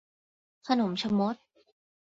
[0.67, 1.35] ขนมชะมด